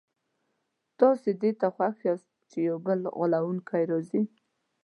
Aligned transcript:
تاسي 0.99 1.31
دې 1.41 1.51
ته 1.59 1.67
خوښ 1.75 1.95
یاست 2.07 2.31
چي 2.49 2.59
یو 2.69 2.77
بل 2.85 2.99
غولونکی 3.17 3.83
راځي. 3.91 4.21